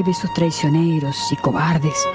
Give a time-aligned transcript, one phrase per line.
[0.00, 2.08] Hay besos traicioneros y cobardes.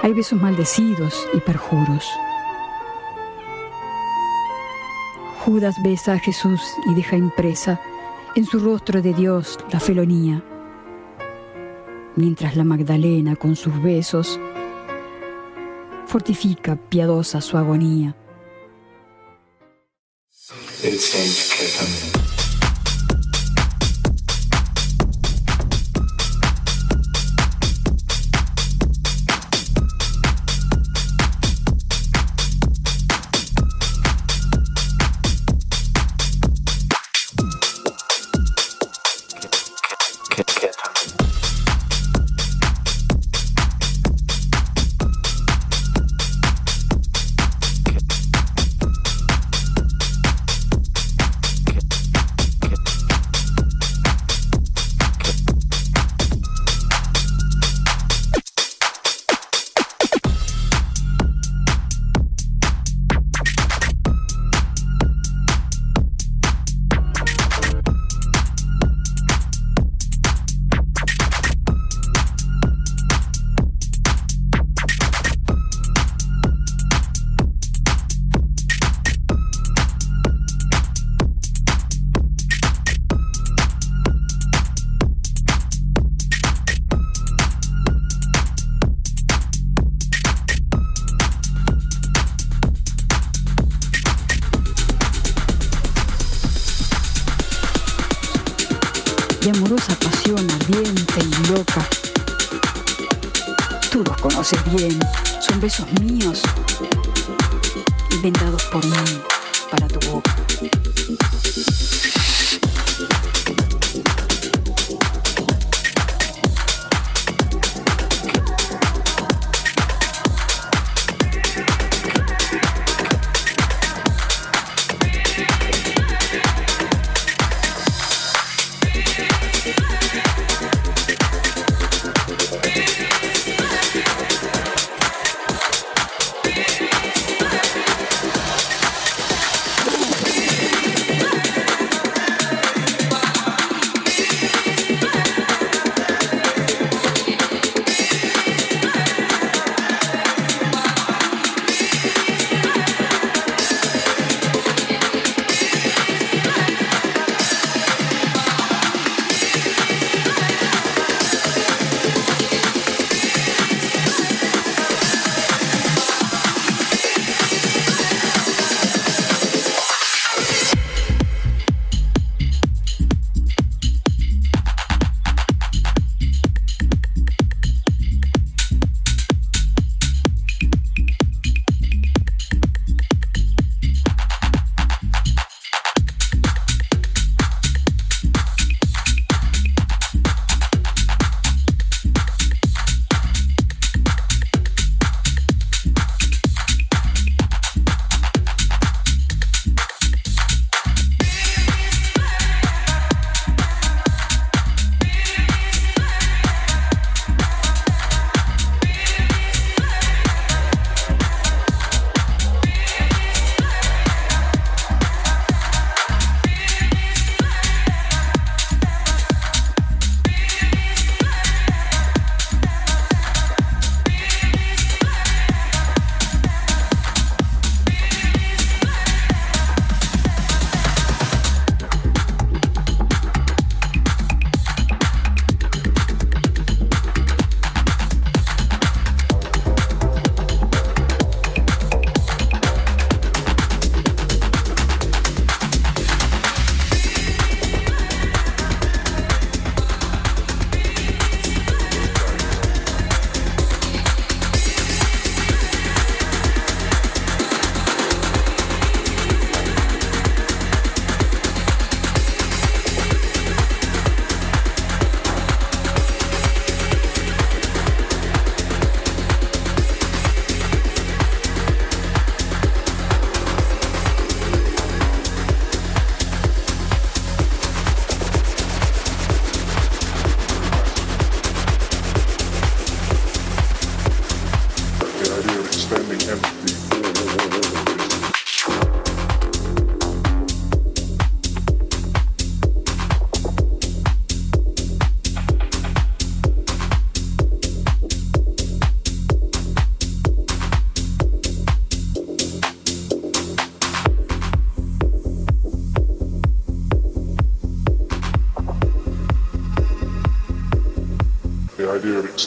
[0.00, 2.08] Hay besos maldecidos y perjuros.
[5.44, 7.78] Judas besa a Jesús y deja impresa
[8.36, 10.42] en su rostro de Dios la felonía,
[12.16, 14.40] mientras la Magdalena con sus besos
[16.06, 18.16] fortifica piadosa su agonía.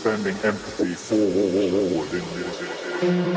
[0.03, 3.32] Extending empathy forward in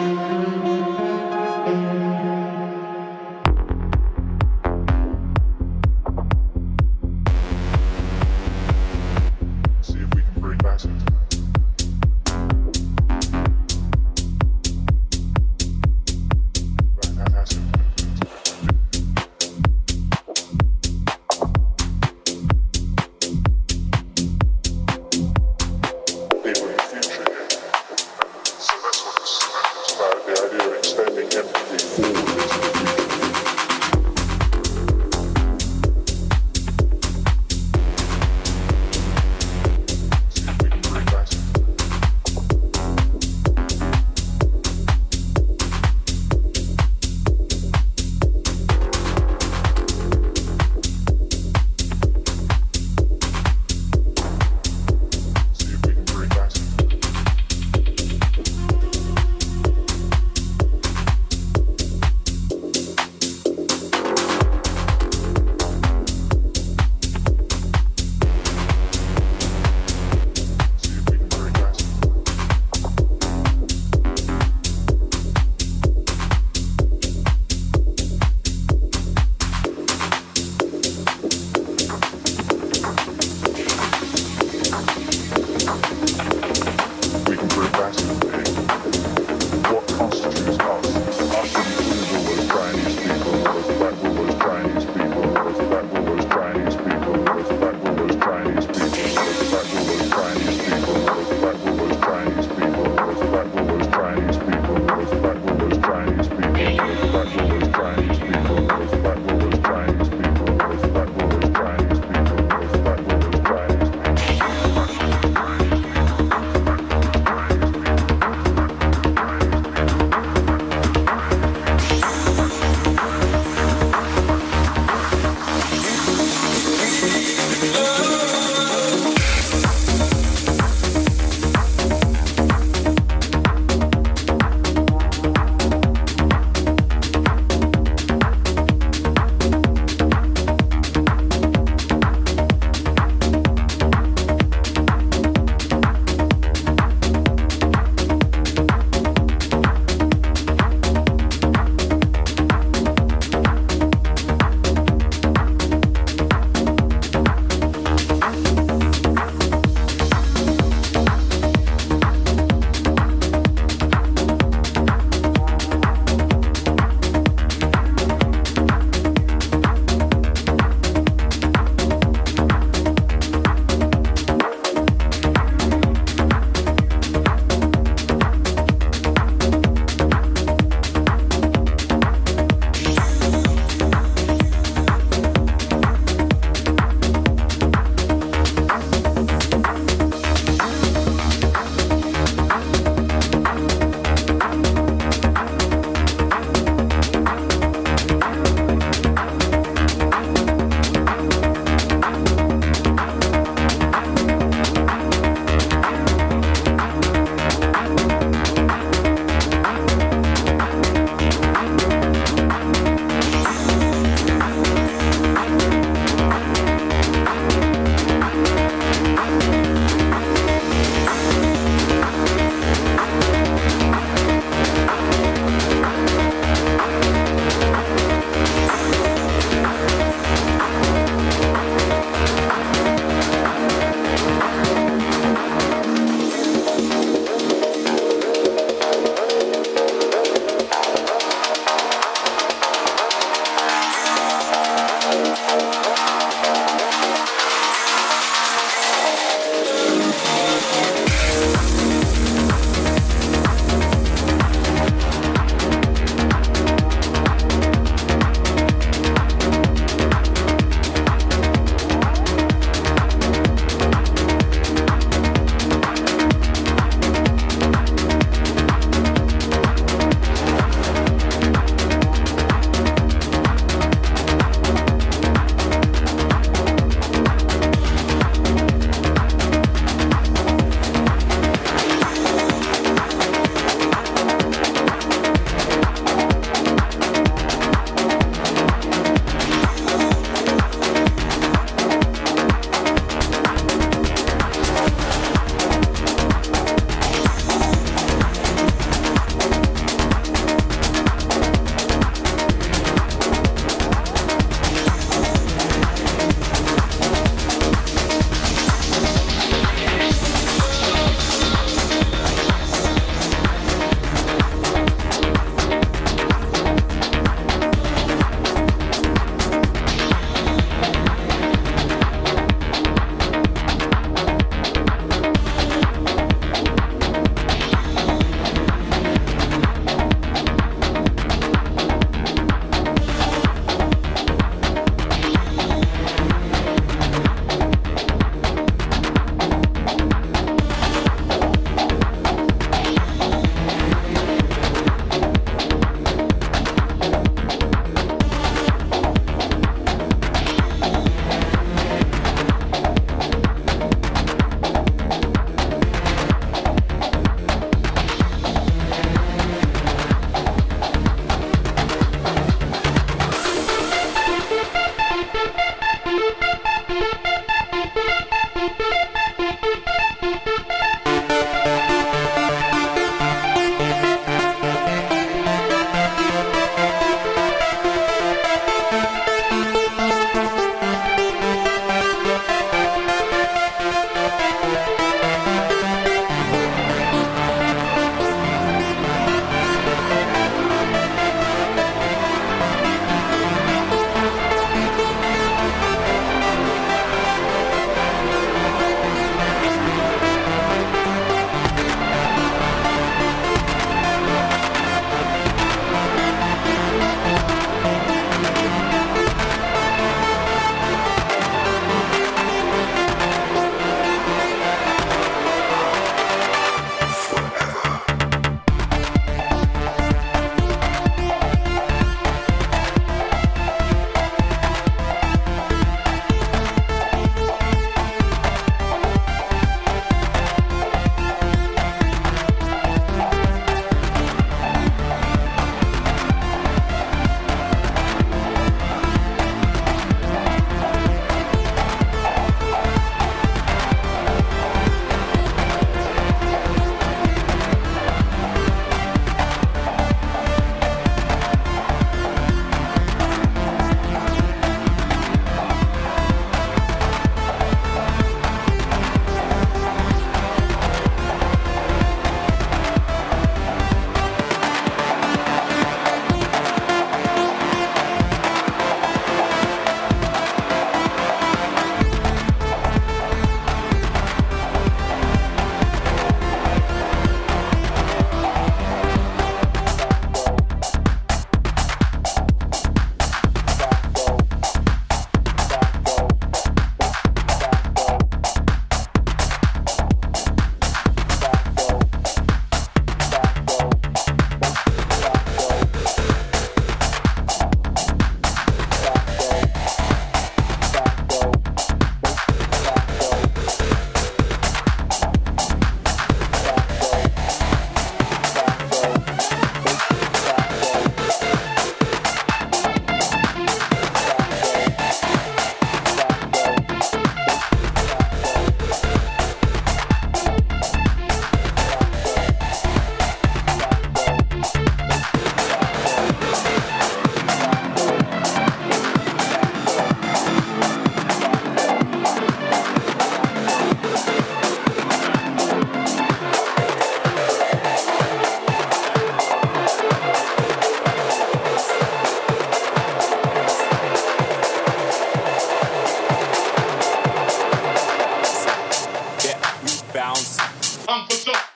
[551.08, 551.75] I'm for sure.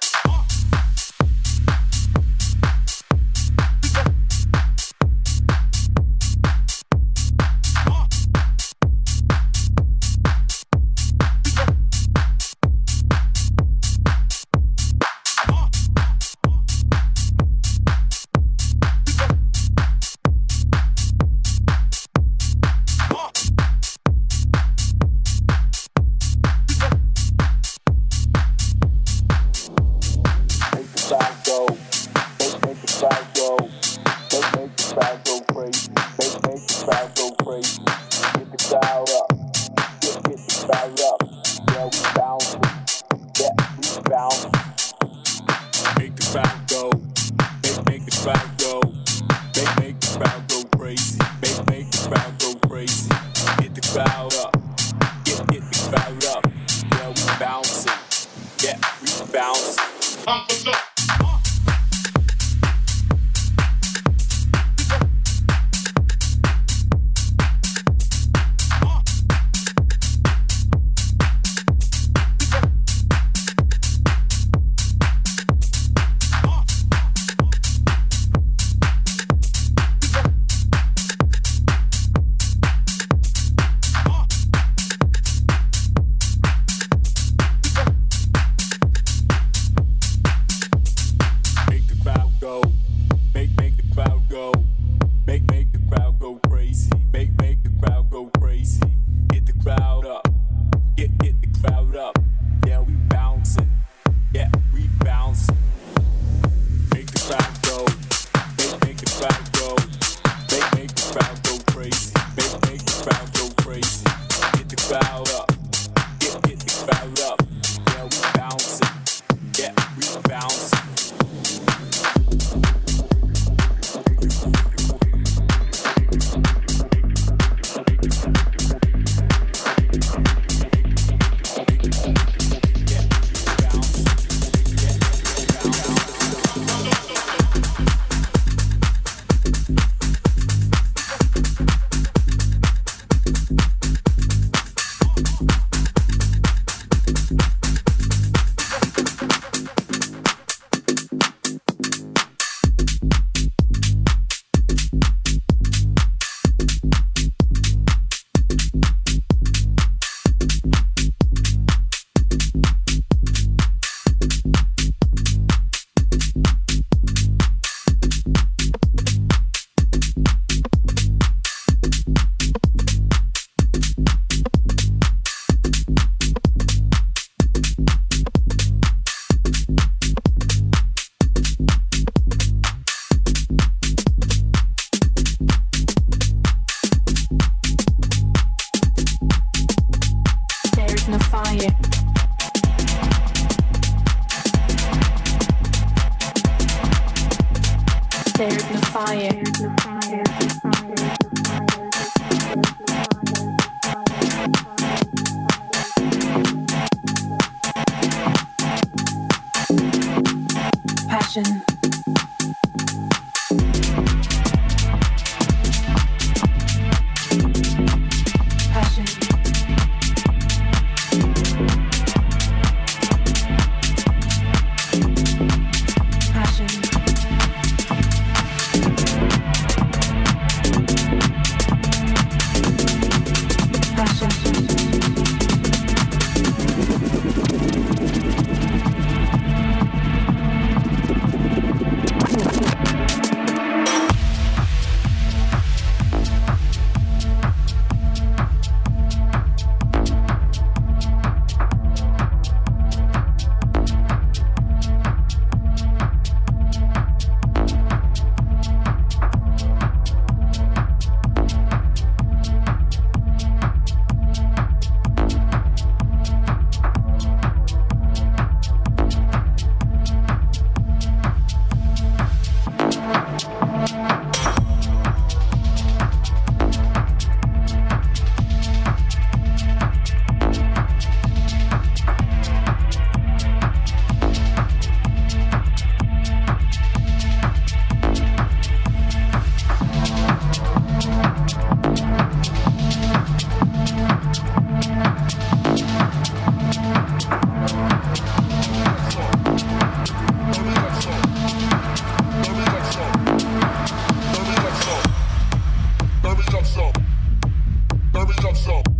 [308.40, 308.99] Stop, stop.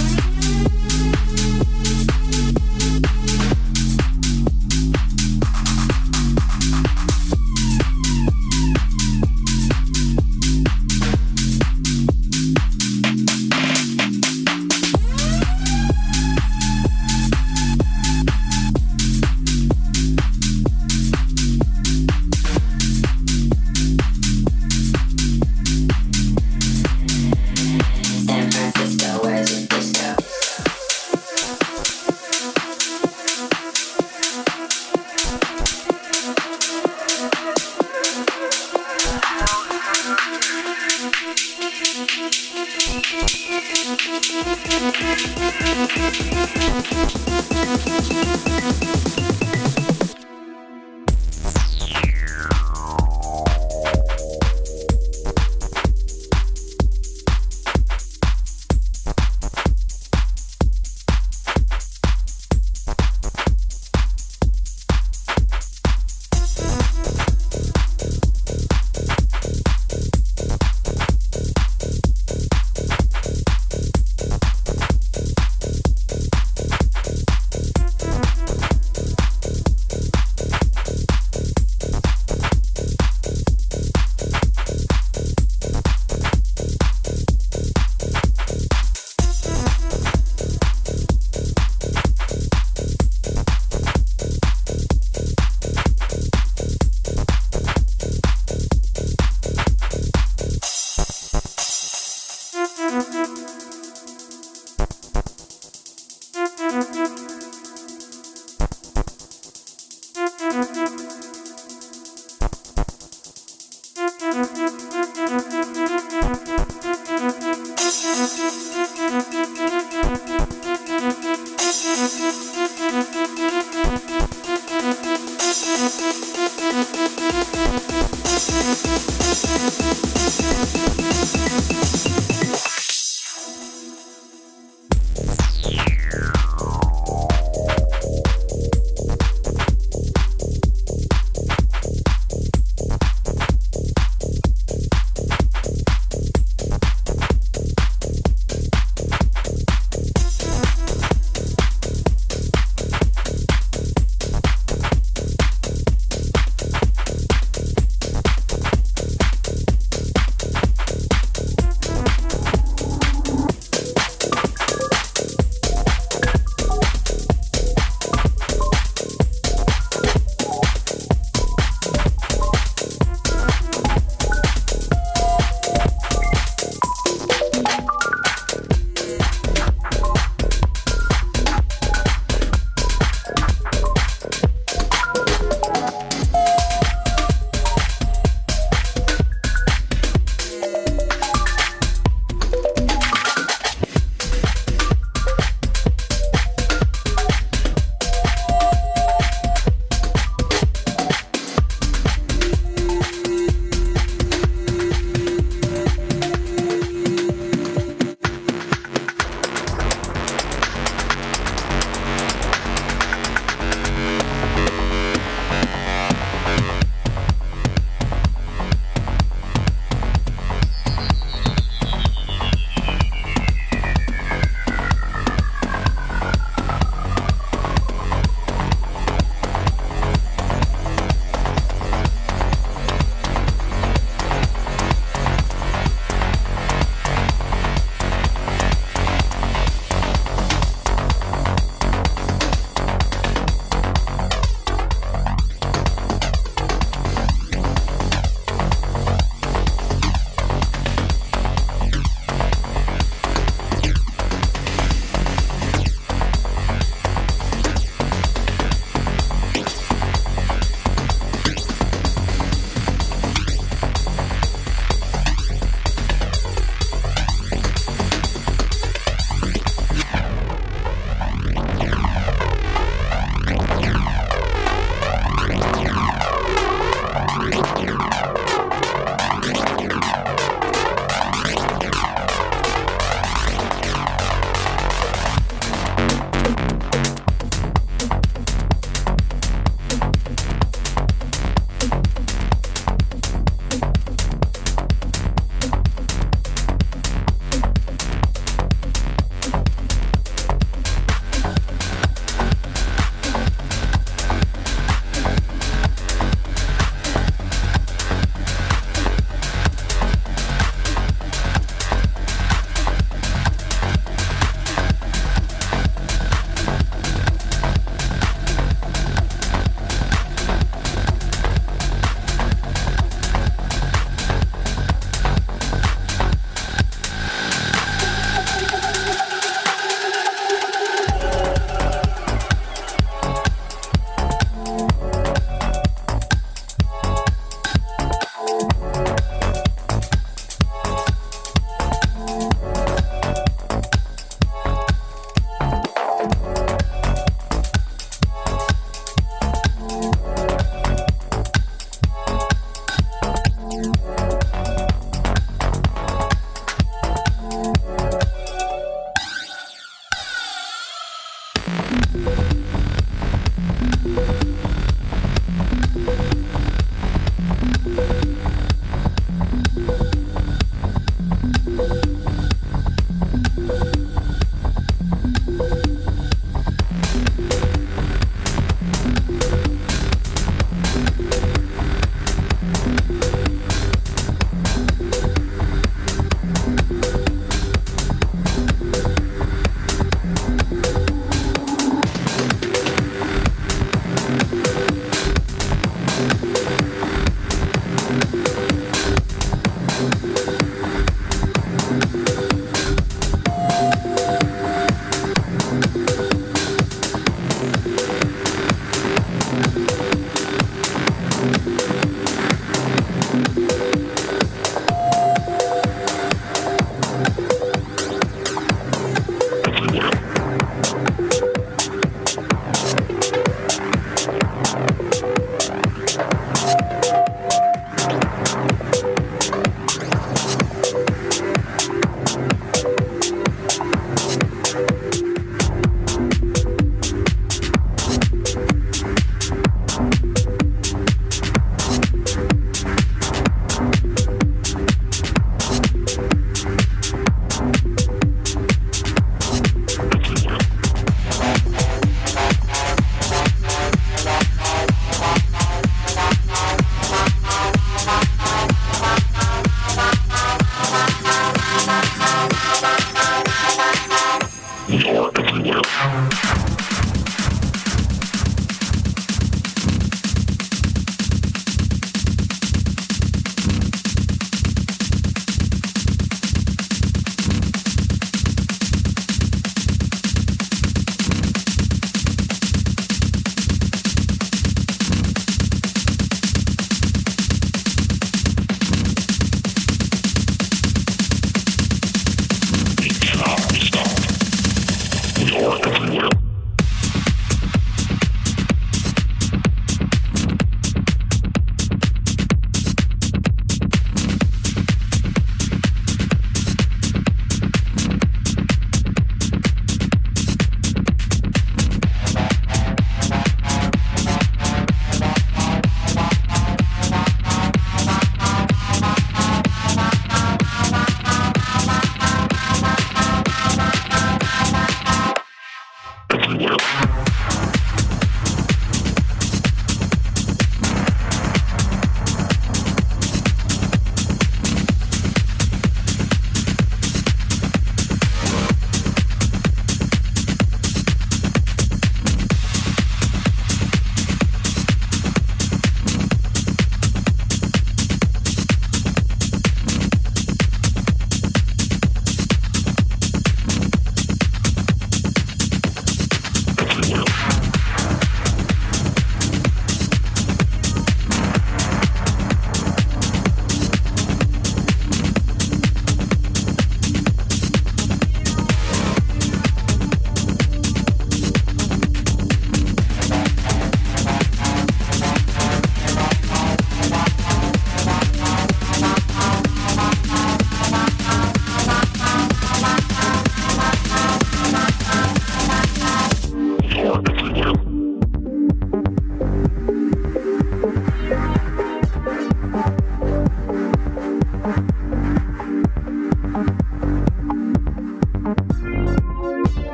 [496.11, 496.50] Everywhere.